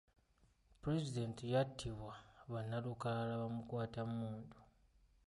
Pulezidenti 0.81 1.43
yattibwa 1.53 2.13
bannalukalala 2.51 3.33
bamukwatammundu. 3.41 4.57